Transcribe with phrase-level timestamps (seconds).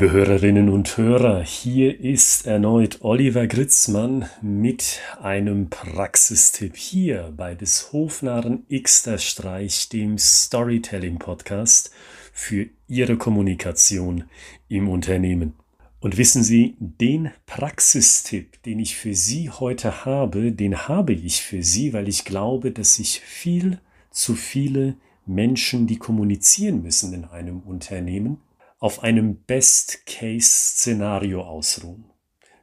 [0.00, 7.92] Liebe Hörerinnen und Hörer, hier ist erneut Oliver Gritzmann mit einem Praxistipp hier bei des
[7.92, 11.90] Hofnarren Xter Streich, dem Storytelling Podcast
[12.32, 14.22] für Ihre Kommunikation
[14.68, 15.54] im Unternehmen.
[15.98, 21.64] Und wissen Sie, den Praxistipp, den ich für Sie heute habe, den habe ich für
[21.64, 23.80] Sie, weil ich glaube, dass sich viel
[24.12, 24.94] zu viele
[25.26, 28.38] Menschen, die kommunizieren müssen in einem Unternehmen,
[28.78, 32.04] auf einem Best-Case-Szenario ausruhen.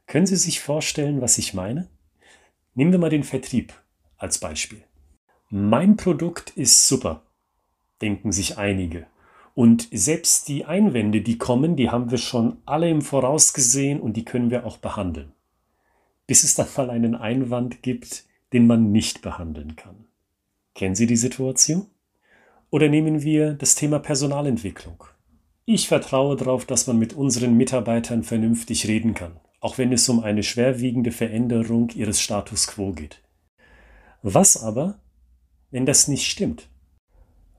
[0.08, 1.90] Können Sie sich vorstellen, was ich meine?
[2.74, 3.74] Nehmen wir mal den Vertrieb
[4.18, 4.84] als Beispiel.
[5.50, 7.24] Mein Produkt ist super,
[8.02, 9.08] denken sich einige.
[9.54, 14.18] Und selbst die Einwände, die kommen, die haben wir schon alle im Voraus gesehen und
[14.18, 15.32] die können wir auch behandeln.
[16.28, 20.06] Bis es dann mal einen Einwand gibt, den man nicht behandeln kann.
[20.74, 21.88] Kennen Sie die Situation?
[22.70, 25.06] Oder nehmen wir das Thema Personalentwicklung.
[25.68, 30.20] Ich vertraue darauf, dass man mit unseren Mitarbeitern vernünftig reden kann, auch wenn es um
[30.20, 33.24] eine schwerwiegende Veränderung ihres Status quo geht.
[34.22, 35.00] Was aber,
[35.72, 36.70] wenn das nicht stimmt?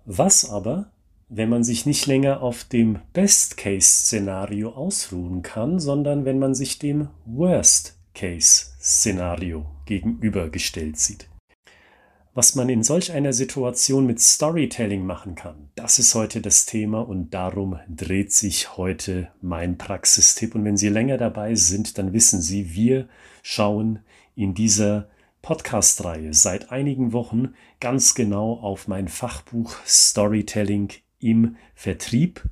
[0.04, 0.92] Was aber,
[1.28, 7.08] wenn man sich nicht länger auf dem Best-Case-Szenario ausruhen kann, sondern wenn man sich dem
[7.24, 11.28] Worst-Case-Szenario gegenübergestellt sieht?
[12.36, 17.00] Was man in solch einer Situation mit Storytelling machen kann, das ist heute das Thema
[17.00, 20.54] und darum dreht sich heute mein Praxistipp.
[20.54, 23.08] Und wenn Sie länger dabei sind, dann wissen Sie, wir
[23.42, 24.00] schauen
[24.34, 25.08] in dieser
[25.40, 32.42] Podcast-Reihe seit einigen Wochen ganz genau auf mein Fachbuch Storytelling im Vertrieb.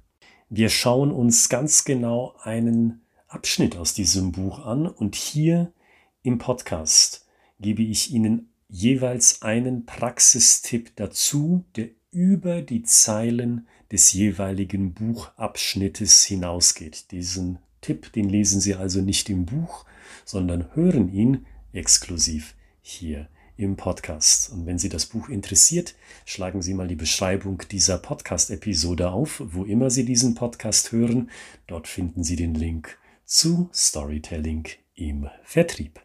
[0.48, 5.74] Wir schauen uns ganz genau einen Abschnitt aus diesem Buch an und hier
[6.22, 7.26] im Podcast
[7.60, 17.12] gebe ich Ihnen jeweils einen Praxistipp dazu, der über die Zeilen des jeweiligen Buchabschnittes hinausgeht.
[17.12, 19.84] Diesen Tipp, den lesen Sie also nicht im Buch,
[20.24, 24.50] sondern hören ihn exklusiv hier im Podcast.
[24.50, 25.94] Und wenn Sie das Buch interessiert,
[26.24, 31.30] schlagen Sie mal die Beschreibung dieser Podcast-Episode auf, wo immer Sie diesen Podcast hören.
[31.68, 34.66] Dort finden Sie den Link zu Storytelling
[34.96, 36.00] im Vertrieb.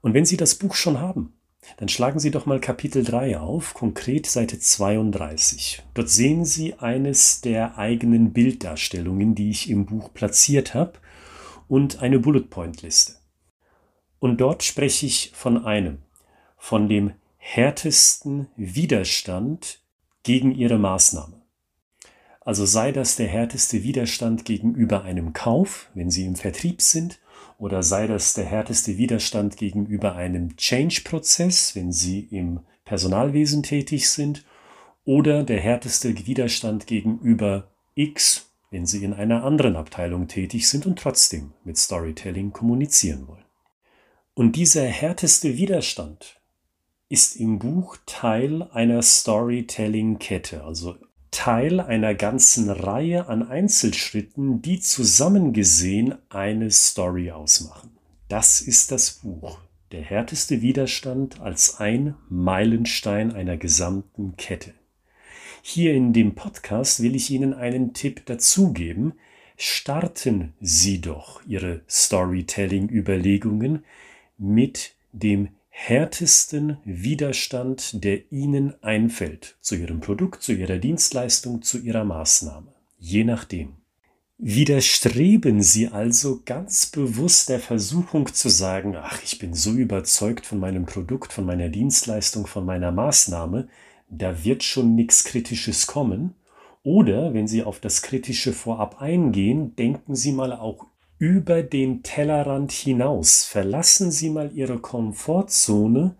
[0.00, 1.35] Und wenn Sie das Buch schon haben,
[1.76, 5.82] dann schlagen Sie doch mal Kapitel 3 auf, konkret Seite 32.
[5.94, 10.94] Dort sehen Sie eines der eigenen Bilddarstellungen, die ich im Buch platziert habe,
[11.68, 13.16] und eine Bullet Point Liste.
[14.18, 15.98] Und dort spreche ich von einem,
[16.56, 19.80] von dem härtesten Widerstand
[20.22, 21.42] gegen Ihre Maßnahme.
[22.40, 27.18] Also sei das der härteste Widerstand gegenüber einem Kauf, wenn Sie im Vertrieb sind,
[27.58, 34.44] oder sei das der härteste Widerstand gegenüber einem Change-Prozess, wenn Sie im Personalwesen tätig sind,
[35.04, 40.98] oder der härteste Widerstand gegenüber X, wenn Sie in einer anderen Abteilung tätig sind und
[40.98, 43.44] trotzdem mit Storytelling kommunizieren wollen.
[44.34, 46.40] Und dieser härteste Widerstand
[47.08, 50.96] ist im Buch Teil einer Storytelling-Kette, also
[51.36, 57.90] Teil einer ganzen Reihe an Einzelschritten, die zusammengesehen eine Story ausmachen.
[58.28, 59.58] Das ist das Buch.
[59.92, 64.72] Der härteste Widerstand als ein Meilenstein einer gesamten Kette.
[65.60, 69.12] Hier in dem Podcast will ich Ihnen einen Tipp dazugeben.
[69.58, 73.84] Starten Sie doch Ihre Storytelling-Überlegungen
[74.38, 82.02] mit dem härtesten Widerstand, der Ihnen einfällt, zu Ihrem Produkt, zu Ihrer Dienstleistung, zu Ihrer
[82.02, 83.74] Maßnahme, je nachdem.
[84.38, 90.58] Widerstreben Sie also ganz bewusst der Versuchung zu sagen, ach, ich bin so überzeugt von
[90.58, 93.68] meinem Produkt, von meiner Dienstleistung, von meiner Maßnahme,
[94.08, 96.34] da wird schon nichts Kritisches kommen.
[96.84, 100.86] Oder wenn Sie auf das Kritische vorab eingehen, denken Sie mal auch
[101.18, 103.44] über den Tellerrand hinaus.
[103.44, 106.14] Verlassen Sie mal Ihre Komfortzone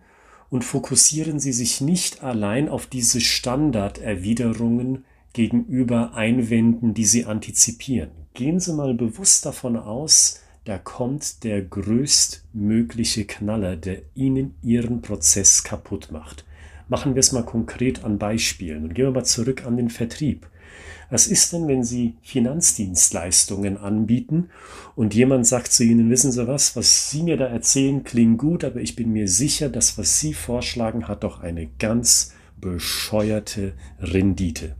[0.49, 8.09] und fokussieren Sie sich nicht allein auf diese Standarderwiderungen gegenüber Einwänden, die Sie antizipieren.
[8.33, 15.63] Gehen Sie mal bewusst davon aus, da kommt der größtmögliche Knaller, der Ihnen Ihren Prozess
[15.63, 16.43] kaputt macht.
[16.89, 20.47] Machen wir es mal konkret an Beispielen und gehen wir mal zurück an den Vertrieb.
[21.09, 24.49] Was ist denn, wenn Sie Finanzdienstleistungen anbieten
[24.95, 28.63] und jemand sagt zu Ihnen, wissen Sie was, was Sie mir da erzählen, klingt gut,
[28.63, 34.75] aber ich bin mir sicher, das, was Sie vorschlagen, hat doch eine ganz bescheuerte Rendite.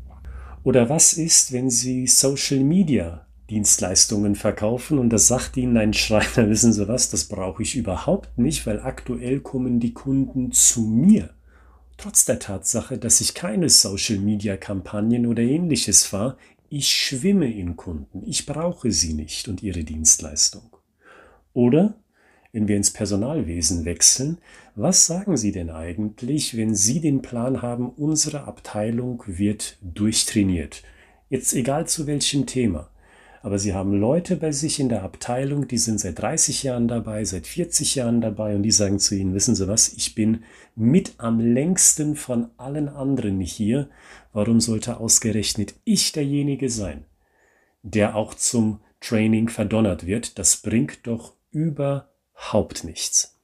[0.64, 6.50] Oder was ist, wenn Sie Social Media Dienstleistungen verkaufen und das sagt Ihnen ein Schreiner,
[6.50, 11.30] wissen Sie was, das brauche ich überhaupt nicht, weil aktuell kommen die Kunden zu mir.
[11.98, 16.38] Trotz der Tatsache, dass ich keine Social-Media-Kampagnen oder ähnliches fahre,
[16.70, 20.70] ich schwimme in Kunden, ich brauche sie nicht und ihre Dienstleistung.
[21.54, 21.96] Oder,
[22.52, 24.38] wenn wir ins Personalwesen wechseln,
[24.76, 30.84] was sagen Sie denn eigentlich, wenn Sie den Plan haben, unsere Abteilung wird durchtrainiert?
[31.30, 32.92] Jetzt egal zu welchem Thema.
[33.42, 37.24] Aber Sie haben Leute bei sich in der Abteilung, die sind seit 30 Jahren dabei,
[37.24, 40.44] seit 40 Jahren dabei und die sagen zu Ihnen, wissen Sie was, ich bin
[40.76, 43.90] mit am längsten von allen anderen hier.
[44.34, 47.06] Warum sollte ausgerechnet ich derjenige sein,
[47.84, 50.40] der auch zum Training verdonnert wird?
[50.40, 53.38] Das bringt doch überhaupt nichts.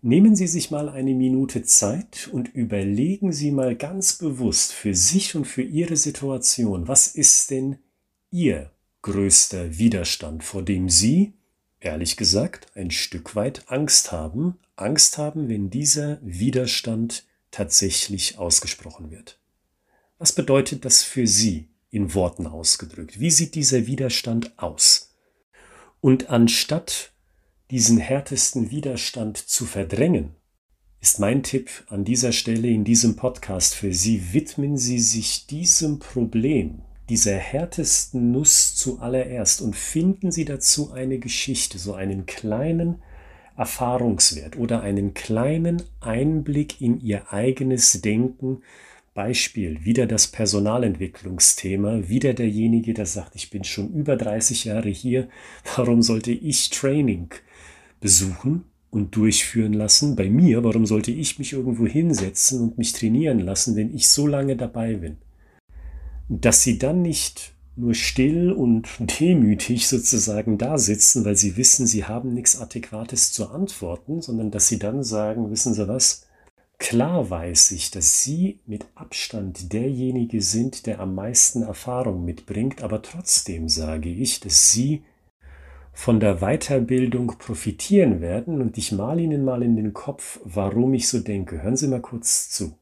[0.00, 5.34] Nehmen Sie sich mal eine Minute Zeit und überlegen Sie mal ganz bewusst für sich
[5.34, 7.78] und für Ihre Situation, was ist denn
[8.30, 8.70] Ihr
[9.02, 11.34] größter Widerstand, vor dem Sie,
[11.80, 19.38] ehrlich gesagt, ein Stück weit Angst haben, Angst haben, wenn dieser Widerstand tatsächlich ausgesprochen wird.
[20.18, 23.20] Was bedeutet das für Sie in Worten ausgedrückt?
[23.20, 25.14] Wie sieht dieser Widerstand aus?
[26.00, 27.12] Und anstatt
[27.70, 30.34] diesen härtesten Widerstand zu verdrängen,
[31.00, 36.00] ist mein Tipp an dieser Stelle in diesem Podcast für Sie, widmen Sie sich diesem
[36.00, 43.02] Problem, dieser härtesten Nuss zuallererst und finden Sie dazu eine Geschichte, so einen kleinen
[43.56, 48.62] Erfahrungswert oder einen kleinen Einblick in Ihr eigenes Denken.
[49.14, 55.28] Beispiel, wieder das Personalentwicklungsthema, wieder derjenige, der sagt, ich bin schon über 30 Jahre hier,
[55.76, 57.30] warum sollte ich Training
[58.00, 60.14] besuchen und durchführen lassen?
[60.14, 64.26] Bei mir, warum sollte ich mich irgendwo hinsetzen und mich trainieren lassen, wenn ich so
[64.26, 65.16] lange dabei bin?
[66.28, 68.88] Dass sie dann nicht nur still und
[69.20, 74.68] demütig sozusagen da sitzen, weil sie wissen, sie haben nichts Adäquates zu antworten, sondern dass
[74.68, 76.26] sie dann sagen, wissen Sie was?
[76.78, 83.02] Klar weiß ich, dass Sie mit Abstand derjenige sind, der am meisten Erfahrung mitbringt, aber
[83.02, 85.02] trotzdem sage ich, dass Sie
[85.92, 91.08] von der Weiterbildung profitieren werden und ich mal Ihnen mal in den Kopf, warum ich
[91.08, 91.62] so denke.
[91.62, 92.78] Hören Sie mal kurz zu.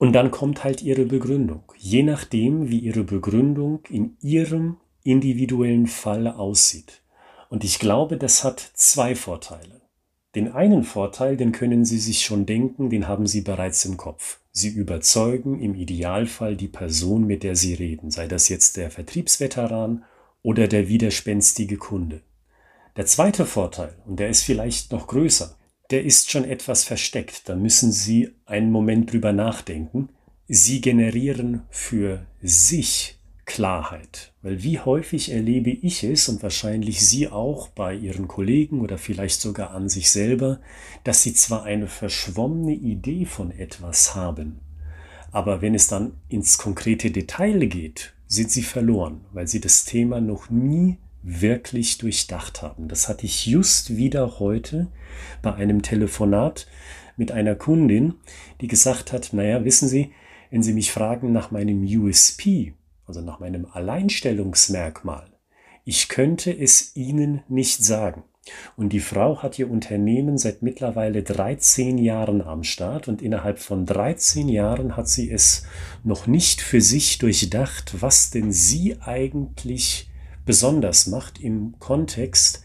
[0.00, 1.62] Und dann kommt halt ihre Begründung.
[1.76, 7.02] Je nachdem, wie ihre Begründung in ihrem individuellen Fall aussieht.
[7.50, 9.82] Und ich glaube, das hat zwei Vorteile.
[10.34, 14.40] Den einen Vorteil, den können Sie sich schon denken, den haben Sie bereits im Kopf.
[14.52, 20.04] Sie überzeugen im Idealfall die Person, mit der Sie reden, sei das jetzt der Vertriebsveteran
[20.40, 22.22] oder der widerspenstige Kunde.
[22.96, 25.58] Der zweite Vorteil, und der ist vielleicht noch größer,
[25.90, 27.48] der ist schon etwas versteckt.
[27.48, 30.08] Da müssen Sie einen Moment drüber nachdenken.
[30.48, 34.32] Sie generieren für sich Klarheit.
[34.42, 39.40] Weil wie häufig erlebe ich es und wahrscheinlich Sie auch bei Ihren Kollegen oder vielleicht
[39.40, 40.60] sogar an sich selber,
[41.02, 44.60] dass Sie zwar eine verschwommene Idee von etwas haben,
[45.32, 50.20] aber wenn es dann ins konkrete Detail geht, sind Sie verloren, weil Sie das Thema
[50.20, 52.88] noch nie wirklich durchdacht haben.
[52.88, 54.88] Das hatte ich just wieder heute
[55.42, 56.66] bei einem Telefonat
[57.16, 58.14] mit einer Kundin,
[58.60, 60.12] die gesagt hat, naja, wissen Sie,
[60.50, 62.74] wenn Sie mich fragen nach meinem USP,
[63.06, 65.30] also nach meinem Alleinstellungsmerkmal,
[65.84, 68.24] ich könnte es Ihnen nicht sagen.
[68.76, 73.84] Und die Frau hat ihr Unternehmen seit mittlerweile 13 Jahren am Start und innerhalb von
[73.84, 75.64] 13 Jahren hat sie es
[76.04, 80.09] noch nicht für sich durchdacht, was denn sie eigentlich
[80.50, 82.64] besonders macht im Kontext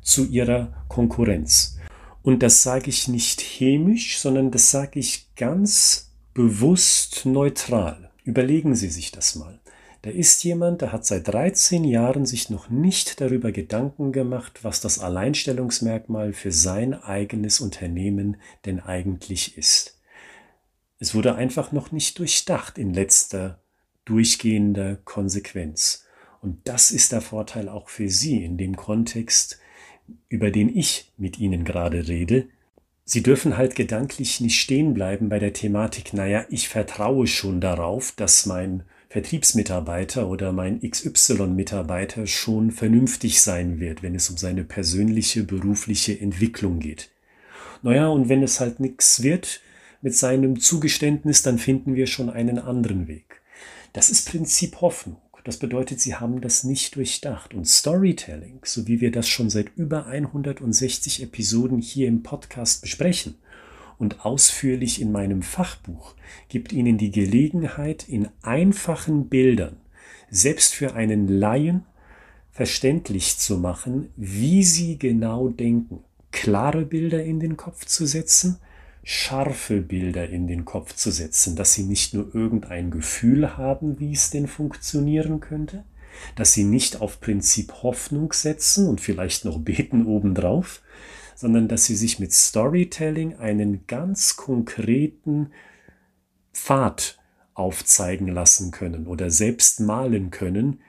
[0.00, 1.76] zu ihrer Konkurrenz.
[2.22, 8.10] Und das sage ich nicht chemisch, sondern das sage ich ganz bewusst neutral.
[8.24, 9.60] Überlegen Sie sich das mal.
[10.00, 14.80] Da ist jemand, der hat seit 13 Jahren sich noch nicht darüber Gedanken gemacht, was
[14.80, 20.00] das Alleinstellungsmerkmal für sein eigenes Unternehmen denn eigentlich ist.
[20.98, 23.60] Es wurde einfach noch nicht durchdacht in letzter
[24.06, 26.05] durchgehender Konsequenz.
[26.40, 29.58] Und das ist der Vorteil auch für Sie in dem Kontext,
[30.28, 32.48] über den ich mit Ihnen gerade rede.
[33.04, 38.12] Sie dürfen halt gedanklich nicht stehen bleiben bei der Thematik, naja, ich vertraue schon darauf,
[38.12, 45.44] dass mein Vertriebsmitarbeiter oder mein XY-Mitarbeiter schon vernünftig sein wird, wenn es um seine persönliche
[45.44, 47.10] berufliche Entwicklung geht.
[47.82, 49.60] Naja, und wenn es halt nichts wird
[50.02, 53.40] mit seinem Zugeständnis, dann finden wir schon einen anderen Weg.
[53.92, 55.16] Das ist Prinzip Hoffnung.
[55.46, 57.54] Das bedeutet, sie haben das nicht durchdacht.
[57.54, 63.36] Und Storytelling, so wie wir das schon seit über 160 Episoden hier im Podcast besprechen
[63.96, 66.16] und ausführlich in meinem Fachbuch,
[66.48, 69.76] gibt Ihnen die Gelegenheit, in einfachen Bildern,
[70.30, 71.84] selbst für einen Laien,
[72.50, 76.00] verständlich zu machen, wie Sie genau denken.
[76.32, 78.58] Klare Bilder in den Kopf zu setzen,
[79.08, 84.12] scharfe Bilder in den Kopf zu setzen, dass sie nicht nur irgendein Gefühl haben, wie
[84.12, 85.84] es denn funktionieren könnte,
[86.34, 90.82] dass sie nicht auf Prinzip Hoffnung setzen und vielleicht noch beten obendrauf,
[91.36, 95.52] sondern dass sie sich mit Storytelling einen ganz konkreten
[96.52, 97.16] Pfad
[97.54, 100.80] aufzeigen lassen können oder selbst malen können,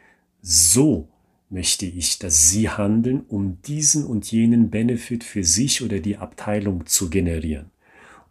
[0.42, 1.08] so
[1.52, 6.88] möchte ich, dass Sie handeln, um diesen und jenen Benefit für sich oder die Abteilung
[6.88, 7.70] zu generieren.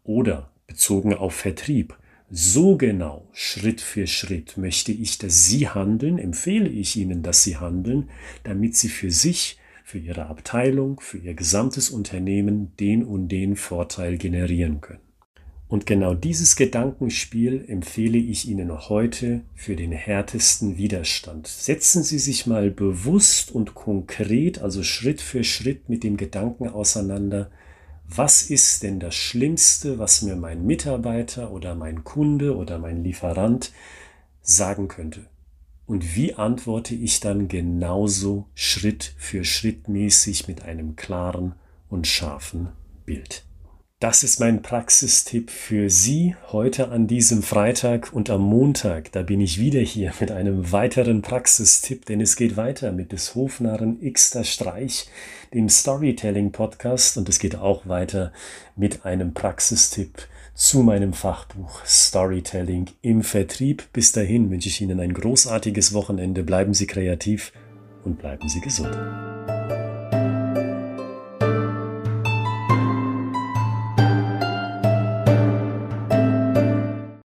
[0.07, 1.99] Oder bezogen auf Vertrieb,
[2.31, 7.57] so genau, Schritt für Schritt möchte ich, dass Sie handeln, empfehle ich Ihnen, dass Sie
[7.57, 8.09] handeln,
[8.45, 14.17] damit Sie für sich, für Ihre Abteilung, für Ihr gesamtes Unternehmen den und den Vorteil
[14.17, 15.01] generieren können.
[15.69, 21.49] Und genau dieses Gedankenspiel empfehle ich Ihnen heute für den härtesten Widerstand.
[21.49, 27.51] Setzen Sie sich mal bewusst und konkret, also Schritt für Schritt mit dem Gedanken auseinander,
[28.09, 33.73] was ist denn das Schlimmste, was mir mein Mitarbeiter oder mein Kunde oder mein Lieferant
[34.43, 35.27] sagen könnte?
[35.87, 41.55] Und wie antworte ich dann genauso Schritt für Schritt mäßig mit einem klaren
[41.89, 42.69] und scharfen
[43.05, 43.46] Bild?
[43.99, 49.11] Das ist mein Praxistipp für Sie heute an diesem Freitag und am Montag.
[49.13, 53.35] Da bin ich wieder hier mit einem weiteren Praxistipp, denn es geht weiter mit des
[53.35, 55.09] Hofnarren Xter Streich,
[55.55, 58.35] dem Storytelling Podcast und es geht auch weiter
[58.77, 63.85] mit einem Praxistipp zu meinem Fachbuch Storytelling im Vertrieb.
[63.95, 66.43] Bis dahin wünsche ich Ihnen ein großartiges Wochenende.
[66.43, 67.51] Bleiben Sie kreativ
[68.05, 68.95] und bleiben Sie gesund.